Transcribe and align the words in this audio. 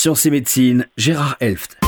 Sciences 0.00 0.24
et 0.24 0.30
médecine, 0.30 0.86
Gérard 0.96 1.36
Elft. 1.40 1.78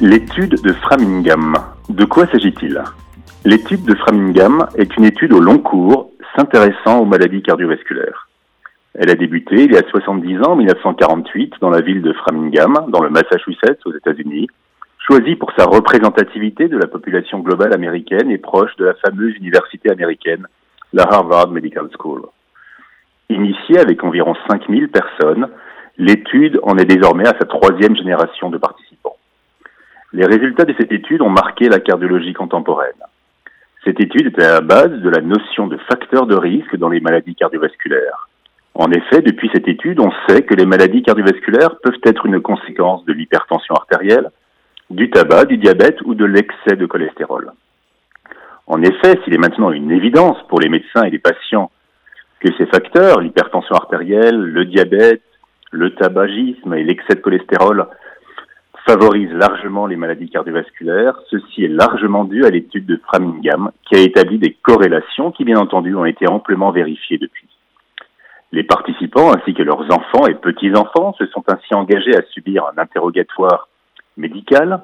L'étude 0.00 0.54
de 0.62 0.72
Framingham. 0.72 1.54
De 1.90 2.06
quoi 2.06 2.26
s'agit-il? 2.28 2.82
L'étude 3.44 3.84
de 3.84 3.94
Framingham 3.94 4.66
est 4.78 4.96
une 4.96 5.04
étude 5.04 5.34
au 5.34 5.40
long 5.40 5.58
cours 5.58 6.12
s'intéressant 6.34 7.00
aux 7.00 7.04
maladies 7.04 7.42
cardiovasculaires. 7.42 8.26
Elle 8.94 9.10
a 9.10 9.16
débuté 9.16 9.64
il 9.64 9.72
y 9.74 9.76
a 9.76 9.86
70 9.86 10.38
ans, 10.38 10.52
en 10.52 10.56
1948, 10.56 11.56
dans 11.60 11.68
la 11.68 11.82
ville 11.82 12.00
de 12.00 12.14
Framingham, 12.14 12.86
dans 12.88 13.02
le 13.02 13.10
Massachusetts, 13.10 13.84
aux 13.84 13.94
États-Unis, 13.94 14.46
choisie 15.06 15.36
pour 15.36 15.52
sa 15.58 15.66
représentativité 15.66 16.68
de 16.68 16.78
la 16.78 16.86
population 16.86 17.40
globale 17.40 17.74
américaine 17.74 18.30
et 18.30 18.38
proche 18.38 18.74
de 18.76 18.86
la 18.86 18.94
fameuse 18.94 19.36
université 19.36 19.90
américaine, 19.90 20.46
la 20.94 21.02
Harvard 21.02 21.50
Medical 21.50 21.90
School. 21.98 22.22
Initiée 23.30 23.78
avec 23.78 24.02
environ 24.04 24.34
5000 24.48 24.88
personnes, 24.88 25.48
l'étude 25.98 26.58
en 26.62 26.78
est 26.78 26.86
désormais 26.86 27.28
à 27.28 27.36
sa 27.38 27.44
troisième 27.44 27.96
génération 27.96 28.48
de 28.48 28.56
participants. 28.56 29.16
Les 30.12 30.24
résultats 30.24 30.64
de 30.64 30.74
cette 30.78 30.92
étude 30.92 31.20
ont 31.20 31.28
marqué 31.28 31.68
la 31.68 31.80
cardiologie 31.80 32.32
contemporaine. 32.32 32.92
Cette 33.84 34.00
étude 34.00 34.28
était 34.28 34.44
à 34.44 34.54
la 34.54 34.60
base 34.62 34.90
de 34.90 35.10
la 35.10 35.20
notion 35.20 35.66
de 35.66 35.76
facteur 35.88 36.26
de 36.26 36.36
risque 36.36 36.76
dans 36.76 36.88
les 36.88 37.00
maladies 37.00 37.34
cardiovasculaires. 37.34 38.28
En 38.74 38.90
effet, 38.92 39.20
depuis 39.20 39.50
cette 39.52 39.68
étude, 39.68 40.00
on 40.00 40.12
sait 40.26 40.42
que 40.42 40.54
les 40.54 40.64
maladies 40.64 41.02
cardiovasculaires 41.02 41.76
peuvent 41.82 42.00
être 42.04 42.24
une 42.26 42.40
conséquence 42.40 43.04
de 43.04 43.12
l'hypertension 43.12 43.74
artérielle, 43.74 44.30
du 44.88 45.10
tabac, 45.10 45.44
du 45.44 45.58
diabète 45.58 46.00
ou 46.04 46.14
de 46.14 46.24
l'excès 46.24 46.76
de 46.76 46.86
cholestérol. 46.86 47.52
En 48.66 48.80
effet, 48.82 49.18
s'il 49.24 49.34
est 49.34 49.38
maintenant 49.38 49.70
une 49.70 49.90
évidence 49.90 50.38
pour 50.48 50.60
les 50.60 50.68
médecins 50.68 51.02
et 51.02 51.10
les 51.10 51.18
patients 51.18 51.70
que 52.40 52.52
ces 52.56 52.66
facteurs, 52.66 53.20
l'hypertension 53.20 53.74
artérielle, 53.74 54.38
le 54.38 54.64
diabète, 54.64 55.22
le 55.70 55.94
tabagisme 55.94 56.74
et 56.74 56.84
l'excès 56.84 57.14
de 57.14 57.20
cholestérol, 57.20 57.86
favorisent 58.86 59.32
largement 59.32 59.86
les 59.86 59.96
maladies 59.96 60.30
cardiovasculaires, 60.30 61.18
ceci 61.30 61.64
est 61.64 61.68
largement 61.68 62.24
dû 62.24 62.46
à 62.46 62.50
l'étude 62.50 62.86
de 62.86 62.96
Framingham 62.96 63.70
qui 63.86 63.96
a 63.96 64.00
établi 64.00 64.38
des 64.38 64.56
corrélations 64.62 65.30
qui, 65.30 65.44
bien 65.44 65.58
entendu, 65.58 65.94
ont 65.94 66.06
été 66.06 66.26
amplement 66.26 66.70
vérifiées 66.70 67.18
depuis. 67.18 67.48
Les 68.50 68.64
participants 68.64 69.30
ainsi 69.30 69.52
que 69.52 69.62
leurs 69.62 69.84
enfants 69.92 70.26
et 70.26 70.34
petits-enfants 70.34 71.12
se 71.18 71.26
sont 71.26 71.44
ainsi 71.48 71.74
engagés 71.74 72.16
à 72.16 72.22
subir 72.32 72.64
un 72.64 72.80
interrogatoire 72.80 73.68
médical, 74.16 74.80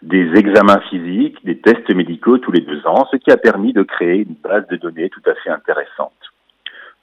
des 0.00 0.32
examens 0.38 0.80
physiques, 0.88 1.44
des 1.44 1.58
tests 1.58 1.94
médicaux 1.94 2.38
tous 2.38 2.52
les 2.52 2.62
deux 2.62 2.86
ans, 2.86 3.06
ce 3.10 3.18
qui 3.18 3.30
a 3.30 3.36
permis 3.36 3.74
de 3.74 3.82
créer 3.82 4.20
une 4.22 4.36
base 4.42 4.66
de 4.68 4.76
données 4.76 5.10
tout 5.10 5.22
à 5.26 5.34
fait 5.34 5.50
intéressante. 5.50 6.12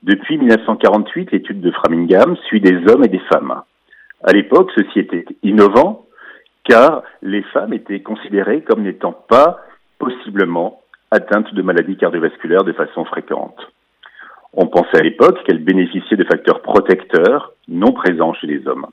Depuis 0.04 0.38
1948, 0.38 1.32
l'étude 1.32 1.62
de 1.62 1.72
Framingham 1.72 2.36
suit 2.48 2.62
des 2.62 2.88
hommes 2.88 3.04
et 3.04 3.10
des 3.10 3.22
femmes. 3.32 3.62
À 4.24 4.32
l'époque, 4.32 4.72
ceci 4.76 5.00
était 5.00 5.26
innovant 5.44 6.06
car 6.64 7.04
les 7.22 7.44
femmes 7.44 7.74
étaient 7.74 8.02
considérées 8.02 8.62
comme 8.62 8.84
n'étant 8.84 9.14
pas 9.14 9.60
possiblement 10.00 10.82
atteintes 11.12 11.54
de 11.54 11.62
maladies 11.62 11.98
cardiovasculaires 11.98 12.64
de 12.64 12.74
façon 12.74 13.06
fréquente. 13.06 13.58
On 14.54 14.68
pensait 14.68 15.00
à 15.00 15.04
l'époque 15.04 15.44
qu'elles 15.46 15.64
bénéficiaient 15.64 16.18
de 16.18 16.26
facteurs 16.26 16.62
protecteurs 16.62 17.54
non 17.68 17.94
présents 17.94 18.34
chez 18.34 18.48
les 18.48 18.68
hommes. 18.68 18.88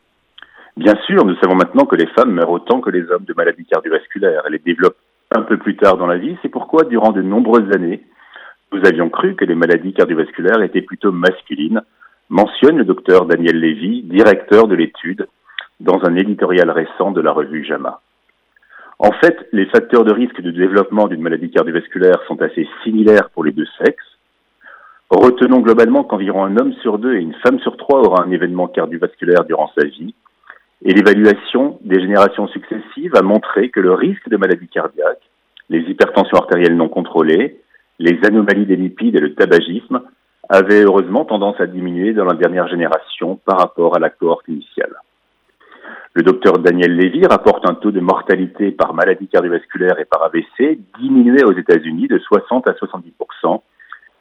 Bien 0.77 0.95
sûr, 1.07 1.25
nous 1.25 1.37
savons 1.37 1.55
maintenant 1.55 1.85
que 1.85 1.97
les 1.97 2.07
femmes 2.09 2.33
meurent 2.33 2.51
autant 2.51 2.81
que 2.81 2.91
les 2.91 3.09
hommes 3.11 3.25
de 3.25 3.35
maladies 3.35 3.67
cardiovasculaires. 3.67 4.43
Elles 4.47 4.53
les 4.53 4.59
développent 4.59 4.99
un 5.35 5.43
peu 5.43 5.57
plus 5.57 5.77
tard 5.77 5.97
dans 5.97 6.07
la 6.07 6.19
vie. 6.19 6.37
C'est 6.43 6.49
pourquoi, 6.49 6.85
durant 6.85 7.13
de 7.13 7.23
nombreuses 7.23 7.73
années, 7.75 8.03
nous 8.75 8.85
avions 8.87 9.09
cru 9.09 9.37
que 9.37 9.45
les 9.45 9.55
maladies 9.55 9.93
cardiovasculaires 9.93 10.61
étaient 10.63 10.83
plutôt 10.83 11.13
masculines, 11.13 11.83
mentionne 12.29 12.77
le 12.77 12.85
docteur 12.85 13.27
Daniel 13.27 13.61
Lévy, 13.61 14.03
directeur 14.03 14.67
de 14.67 14.75
l'étude, 14.75 15.29
dans 15.79 16.05
un 16.05 16.17
éditorial 16.17 16.71
récent 16.71 17.13
de 17.13 17.21
la 17.21 17.31
revue 17.31 17.65
JAMA. 17.65 18.01
En 18.99 19.13
fait, 19.13 19.49
les 19.53 19.67
facteurs 19.67 20.05
de 20.05 20.13
risque 20.13 20.41
de 20.41 20.51
développement 20.51 21.07
d'une 21.07 21.21
maladie 21.21 21.51
cardiovasculaire 21.51 22.21
sont 22.27 22.41
assez 22.43 22.67
similaires 22.83 23.31
pour 23.31 23.45
les 23.45 23.53
deux 23.53 23.67
sexes. 23.79 24.19
Retenons 25.11 25.61
globalement 25.61 26.03
qu'environ 26.03 26.45
un 26.45 26.57
homme 26.57 26.73
sur 26.83 26.99
deux 26.99 27.15
et 27.15 27.21
une 27.21 27.35
femme 27.47 27.61
sur 27.61 27.77
trois 27.77 28.01
aura 28.01 28.25
un 28.25 28.31
événement 28.33 28.67
cardiovasculaire 28.67 29.45
durant 29.45 29.71
sa 29.79 29.87
vie, 29.87 30.15
et 30.85 30.93
l'évaluation 30.93 31.79
des 31.83 32.01
générations 32.01 32.49
successives 32.49 33.15
a 33.15 33.23
montré 33.23 33.71
que 33.71 33.81
le 33.81 33.93
risque 33.93 34.29
de 34.29 34.37
maladie 34.37 34.69
cardiaque, 34.69 35.23
les 35.71 35.81
hypertensions 35.81 36.39
artérielles 36.39 36.77
non 36.77 36.89
contrôlées, 36.89 37.61
les 37.99 38.19
anomalies 38.25 38.67
des 38.67 38.77
lipides 38.77 39.17
et 39.17 39.21
le 39.21 39.35
tabagisme 39.35 40.03
avaient 40.49 40.83
heureusement 40.83 41.25
tendance 41.25 41.61
à 41.61 41.67
diminuer 41.67 42.13
dans 42.13 42.25
la 42.25 42.35
dernière 42.35 42.69
génération 42.69 43.41
par 43.45 43.59
rapport 43.59 43.97
à 43.97 43.99
la 43.99 44.11
cohorte 44.11 44.49
initiale. 44.49 44.95
Le 46.15 46.23
docteur 46.23 46.59
Daniel 46.59 46.95
Lévy 46.95 47.27
rapporte 47.27 47.69
un 47.69 47.75
taux 47.75 47.91
de 47.91 48.01
mortalité 48.01 48.71
par 48.71 48.95
maladie 48.95 49.27
cardiovasculaire 49.27 49.99
et 49.99 50.05
par 50.05 50.23
AVC 50.23 50.79
diminué 51.01 51.43
aux 51.45 51.53
États-Unis 51.53 52.09
de 52.09 52.19
60 52.19 52.69
à 52.69 52.73
70% 52.73 53.61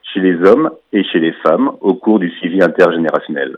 chez 0.01 0.19
les 0.19 0.35
hommes 0.47 0.71
et 0.91 1.03
chez 1.03 1.19
les 1.19 1.33
femmes 1.45 1.71
au 1.81 1.93
cours 1.93 2.19
du 2.19 2.29
suivi 2.31 2.63
intergénérationnel. 2.63 3.55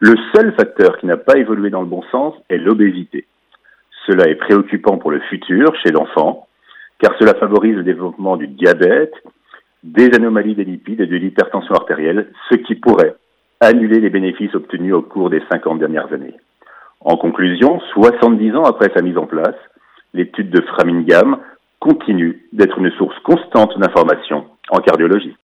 Le 0.00 0.14
seul 0.34 0.52
facteur 0.54 0.98
qui 0.98 1.06
n'a 1.06 1.16
pas 1.16 1.36
évolué 1.36 1.70
dans 1.70 1.82
le 1.82 1.86
bon 1.86 2.02
sens 2.10 2.34
est 2.48 2.58
l'obésité. 2.58 3.26
Cela 4.06 4.28
est 4.28 4.36
préoccupant 4.36 4.98
pour 4.98 5.10
le 5.10 5.20
futur 5.20 5.74
chez 5.82 5.92
l'enfant, 5.92 6.48
car 7.00 7.14
cela 7.18 7.34
favorise 7.34 7.76
le 7.76 7.82
développement 7.82 8.36
du 8.36 8.46
diabète, 8.46 9.14
des 9.82 10.10
anomalies 10.14 10.54
des 10.54 10.64
lipides 10.64 11.00
et 11.00 11.06
de 11.06 11.16
l'hypertension 11.16 11.74
artérielle, 11.74 12.28
ce 12.50 12.56
qui 12.56 12.74
pourrait 12.74 13.14
annuler 13.60 14.00
les 14.00 14.10
bénéfices 14.10 14.54
obtenus 14.54 14.94
au 14.94 15.02
cours 15.02 15.30
des 15.30 15.42
50 15.50 15.78
dernières 15.78 16.12
années. 16.12 16.34
En 17.00 17.16
conclusion, 17.16 17.80
70 17.94 18.56
ans 18.56 18.64
après 18.64 18.90
sa 18.94 19.02
mise 19.02 19.16
en 19.16 19.26
place, 19.26 19.56
l'étude 20.12 20.50
de 20.50 20.60
Framingham 20.62 21.38
continue 21.78 22.42
d'être 22.52 22.78
une 22.78 22.90
source 22.92 23.18
constante 23.20 23.78
d'informations 23.78 24.44
en 24.70 24.80
cardiologie. 24.80 25.34